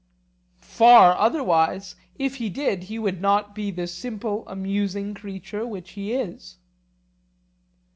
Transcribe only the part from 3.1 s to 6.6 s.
not be the simple amusing creature which he is.